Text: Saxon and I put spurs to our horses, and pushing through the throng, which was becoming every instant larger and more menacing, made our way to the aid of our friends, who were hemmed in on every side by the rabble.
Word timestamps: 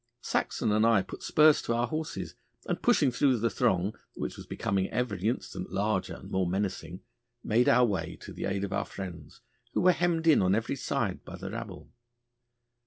Saxon 0.23 0.71
and 0.71 0.83
I 0.83 1.03
put 1.03 1.21
spurs 1.21 1.61
to 1.61 1.75
our 1.75 1.85
horses, 1.85 2.33
and 2.65 2.81
pushing 2.81 3.11
through 3.11 3.37
the 3.37 3.51
throng, 3.51 3.93
which 4.15 4.35
was 4.35 4.47
becoming 4.47 4.89
every 4.89 5.27
instant 5.27 5.69
larger 5.71 6.15
and 6.15 6.31
more 6.31 6.47
menacing, 6.49 7.01
made 7.43 7.69
our 7.69 7.85
way 7.85 8.15
to 8.21 8.33
the 8.33 8.45
aid 8.45 8.63
of 8.63 8.73
our 8.73 8.83
friends, 8.85 9.41
who 9.73 9.81
were 9.81 9.91
hemmed 9.91 10.25
in 10.25 10.41
on 10.41 10.55
every 10.55 10.75
side 10.75 11.23
by 11.23 11.35
the 11.35 11.51
rabble. 11.51 11.91